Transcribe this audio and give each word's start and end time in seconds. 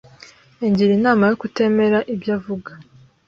Yangiriye 0.61 0.95
inama 0.99 1.23
yo 1.29 1.35
kutemera 1.41 1.97
ibyo 2.13 2.31
avuga. 2.37 2.71